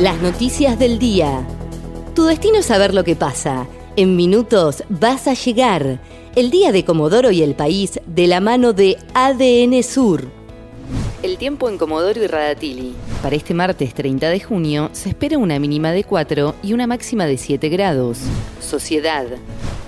[0.00, 1.46] Las noticias del día.
[2.14, 3.66] Tu destino es saber lo que pasa.
[3.96, 6.00] En minutos vas a llegar.
[6.34, 10.26] El día de Comodoro y el país de la mano de ADN Sur.
[11.22, 12.94] El tiempo en Comodoro y Radatili.
[13.20, 17.26] Para este martes 30 de junio se espera una mínima de 4 y una máxima
[17.26, 18.20] de 7 grados.
[18.58, 19.26] Sociedad.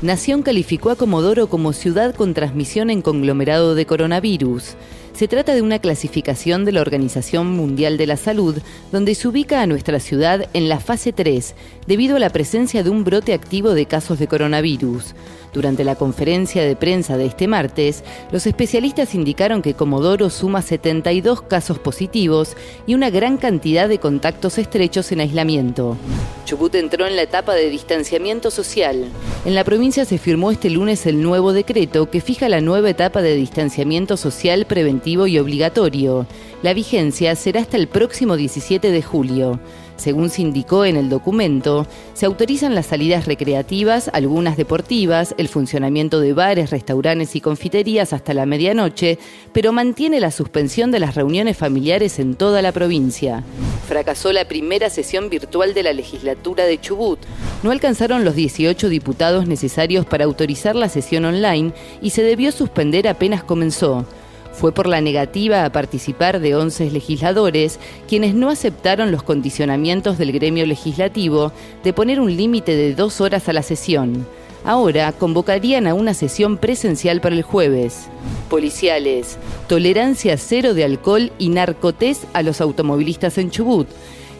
[0.02, 4.74] Nación calificó a Comodoro como ciudad con transmisión en conglomerado de coronavirus.
[5.14, 8.56] Se trata de una clasificación de la Organización Mundial de la Salud,
[8.90, 11.54] donde se ubica a nuestra ciudad en la fase 3,
[11.86, 15.14] debido a la presencia de un brote activo de casos de coronavirus.
[15.52, 21.42] Durante la conferencia de prensa de este martes, los especialistas indicaron que Comodoro suma 72
[21.42, 22.56] casos positivos
[22.86, 25.98] y una gran cantidad de contactos estrechos en aislamiento.
[26.46, 29.04] Chubut entró en la etapa de distanciamiento social.
[29.44, 33.20] En la provincia se firmó este lunes el nuevo decreto que fija la nueva etapa
[33.20, 36.26] de distanciamiento social preventivo y obligatorio.
[36.62, 39.58] La vigencia será hasta el próximo 17 de julio.
[39.96, 46.18] Según se indicó en el documento, se autorizan las salidas recreativas, algunas deportivas, el funcionamiento
[46.18, 49.18] de bares, restaurantes y confiterías hasta la medianoche,
[49.52, 53.44] pero mantiene la suspensión de las reuniones familiares en toda la provincia.
[53.86, 57.20] Fracasó la primera sesión virtual de la legislatura de Chubut.
[57.62, 63.06] No alcanzaron los 18 diputados necesarios para autorizar la sesión online y se debió suspender
[63.06, 64.06] apenas comenzó
[64.52, 70.32] fue por la negativa a participar de 11 legisladores quienes no aceptaron los condicionamientos del
[70.32, 74.26] gremio legislativo de poner un límite de dos horas a la sesión.
[74.64, 78.08] Ahora convocarían a una sesión presencial para el jueves.
[78.48, 83.88] Policiales, tolerancia cero de alcohol y narcotés a los automovilistas en Chubut.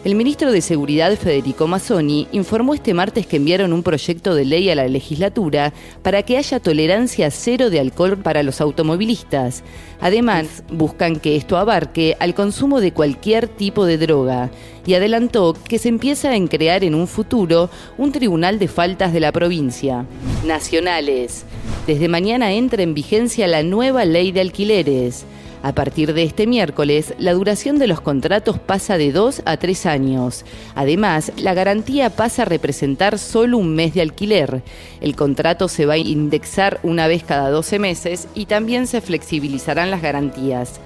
[0.03, 4.69] El ministro de Seguridad, Federico Mazzoni, informó este martes que enviaron un proyecto de ley
[4.69, 9.63] a la legislatura para que haya tolerancia cero de alcohol para los automovilistas.
[10.01, 14.51] Además, buscan que esto abarque al consumo de cualquier tipo de droga
[14.85, 19.21] y adelantó que se empieza a crear en un futuro un tribunal de faltas de
[19.21, 20.05] la provincia.
[20.45, 21.45] Nacionales.
[21.87, 25.25] Desde mañana entra en vigencia la nueva ley de alquileres.
[25.63, 29.85] A partir de este miércoles, la duración de los contratos pasa de dos a tres
[29.85, 30.43] años.
[30.75, 34.61] Además, la garantía pasa a representar solo un mes de alquiler.
[34.99, 39.89] El contrato se va a indexar una vez cada 12 meses y también se flexibilizarán
[39.89, 40.81] las garantías.